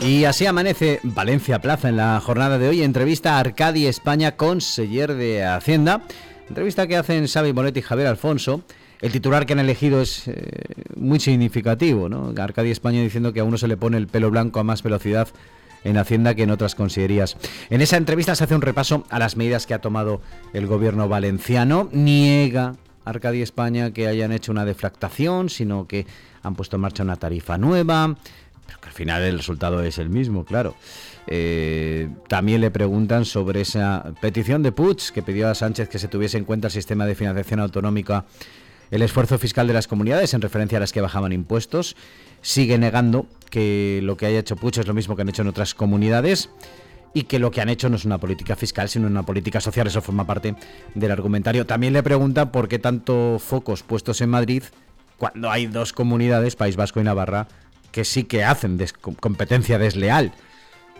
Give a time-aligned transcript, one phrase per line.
[0.00, 2.82] Y así amanece Valencia Plaza en la jornada de hoy.
[2.82, 6.02] Entrevista a Arcadi España, conseller de Hacienda.
[6.48, 8.62] Entrevista que hacen Xavi Moretti y Javier Alfonso.
[9.02, 10.34] El titular que han elegido es eh,
[10.96, 12.32] muy significativo, ¿no?
[12.34, 15.28] Arcadi España diciendo que a uno se le pone el pelo blanco a más velocidad
[15.84, 17.36] en Hacienda que en otras consellerías.
[17.68, 20.22] En esa entrevista se hace un repaso a las medidas que ha tomado
[20.54, 21.90] el gobierno valenciano.
[21.92, 26.06] Niega Arcadi España que hayan hecho una defractación, sino que
[26.42, 28.16] han puesto en marcha una tarifa nueva,
[28.70, 30.76] pero que al final el resultado es el mismo, claro.
[31.26, 36.06] Eh, también le preguntan sobre esa petición de Puig que pidió a Sánchez que se
[36.06, 38.26] tuviese en cuenta el sistema de financiación autonómica,
[38.92, 41.96] el esfuerzo fiscal de las comunidades en referencia a las que bajaban impuestos.
[42.42, 45.48] Sigue negando que lo que haya hecho Puig es lo mismo que han hecho en
[45.48, 46.48] otras comunidades
[47.12, 49.88] y que lo que han hecho no es una política fiscal, sino una política social.
[49.88, 50.54] Eso forma parte
[50.94, 51.66] del argumentario.
[51.66, 54.62] También le preguntan por qué tanto focos puestos en Madrid
[55.18, 57.46] cuando hay dos comunidades, País Vasco y Navarra,
[57.92, 58.78] que sí que hacen
[59.20, 60.32] competencia desleal.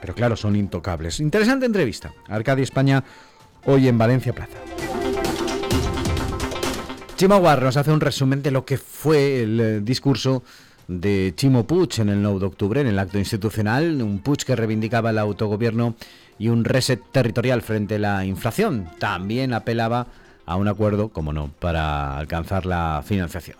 [0.00, 1.20] Pero claro, son intocables.
[1.20, 2.12] Interesante entrevista.
[2.28, 3.04] Arcadia España,
[3.64, 4.58] hoy en Valencia Plaza.
[7.16, 10.44] Chimaguar nos hace un resumen de lo que fue el eh, discurso
[10.86, 14.54] de Chimo Puig en el 9 de octubre, en el acto institucional, un Puig que
[14.54, 15.96] reivindicaba el autogobierno
[16.38, 18.88] y un reset territorial frente a la inflación.
[19.00, 20.06] También apelaba
[20.46, 23.56] a un acuerdo, como no, para alcanzar la financiación.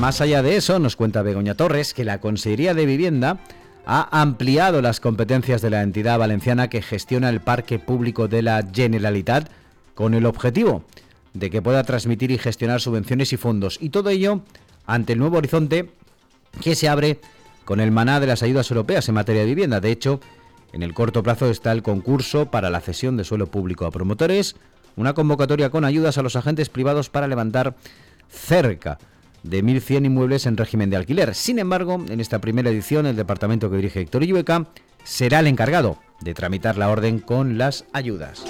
[0.00, 3.38] Más allá de eso, nos cuenta Begoña Torres que la Consejería de Vivienda
[3.86, 8.62] ha ampliado las competencias de la entidad valenciana que gestiona el parque público de la
[8.70, 9.48] Generalitat
[9.94, 10.84] con el objetivo
[11.32, 13.78] de que pueda transmitir y gestionar subvenciones y fondos.
[13.80, 14.42] Y todo ello
[14.86, 15.88] ante el nuevo horizonte
[16.60, 17.18] que se abre
[17.64, 19.80] con el maná de las ayudas europeas en materia de vivienda.
[19.80, 20.20] De hecho,
[20.74, 24.56] en el corto plazo está el concurso para la cesión de suelo público a promotores,
[24.94, 27.74] una convocatoria con ayudas a los agentes privados para levantar
[28.28, 28.98] cerca
[29.48, 31.34] de 1.100 inmuebles en régimen de alquiler.
[31.34, 34.68] Sin embargo, en esta primera edición, el departamento que dirige Héctor Illueca
[35.04, 38.44] será el encargado de tramitar la orden con las ayudas.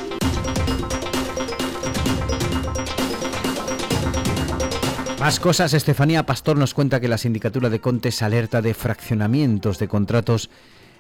[5.21, 9.89] Más cosas, Estefanía Pastor nos cuenta que la sindicatura de Contes alerta de fraccionamientos de
[9.89, 10.51] contratos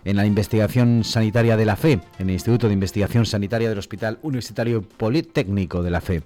[0.07, 4.19] en la investigación sanitaria de la FE, en el Instituto de Investigación Sanitaria del Hospital
[4.23, 6.23] Universitario Politécnico de la FE.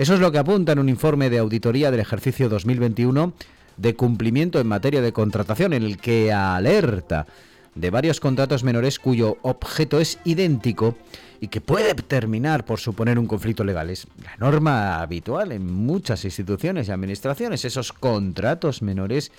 [0.00, 3.34] Eso es lo que apunta en un informe de auditoría del ejercicio 2021
[3.76, 7.26] de cumplimiento en materia de contratación, en el que alerta
[7.74, 10.96] de varios contratos menores cuyo objeto es idéntico
[11.38, 13.90] y que puede terminar por suponer un conflicto legal.
[13.90, 19.32] Es la norma habitual en muchas instituciones y administraciones, esos contratos menores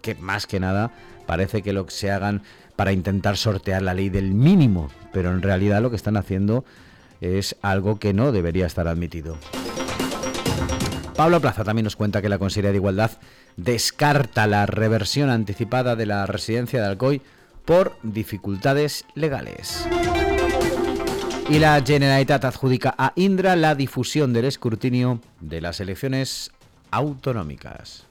[0.00, 0.92] que más que nada
[1.26, 2.42] parece que lo que se hagan
[2.76, 6.64] para intentar sortear la ley del mínimo, pero en realidad lo que están haciendo
[7.20, 9.36] es algo que no debería estar admitido.
[11.16, 13.10] Pablo Plaza también nos cuenta que la Consejería de Igualdad
[13.56, 17.22] descarta la reversión anticipada de la residencia de Alcoy
[17.64, 19.88] por dificultades legales.
[21.50, 26.52] Y la Generalitat adjudica a Indra la difusión del escrutinio de las elecciones
[26.92, 28.06] autonómicas.